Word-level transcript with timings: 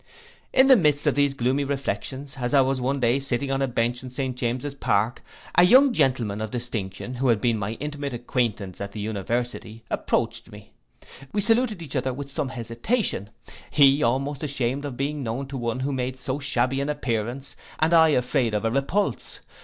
'In 0.51 0.65
the 0.65 0.75
midst 0.75 1.05
of 1.05 1.13
these 1.13 1.35
gloomy 1.35 1.63
reflections, 1.63 2.37
as 2.39 2.55
I 2.55 2.61
was 2.61 2.81
one 2.81 2.99
day 2.99 3.19
sitting 3.19 3.51
on 3.51 3.61
a 3.61 3.67
bench 3.67 4.01
in 4.01 4.09
St 4.09 4.35
James's 4.35 4.73
park, 4.73 5.21
a 5.53 5.61
young 5.63 5.93
gentleman 5.93 6.41
of 6.41 6.49
distinction, 6.49 7.13
who 7.13 7.27
had 7.27 7.39
been 7.39 7.59
my 7.59 7.73
intimate 7.73 8.11
acquaintance 8.11 8.81
at 8.81 8.93
the 8.93 8.99
university, 8.99 9.83
approached 9.91 10.51
me. 10.51 10.71
We 11.33 11.41
saluted 11.41 11.83
each 11.83 11.95
other 11.95 12.15
with 12.15 12.31
some 12.31 12.49
hesitation, 12.49 13.29
he 13.69 14.01
almost 14.01 14.41
ashamed 14.43 14.85
of 14.85 14.97
being 14.97 15.21
known 15.21 15.45
to 15.49 15.55
one 15.57 15.81
who 15.81 15.93
made 15.93 16.17
so 16.17 16.39
shabby 16.39 16.81
an 16.81 16.89
appearance, 16.89 17.55
and 17.77 17.93
I 17.93 18.07
afraid 18.07 18.55
of 18.55 18.65
a 18.65 18.71
repulse. 18.71 19.39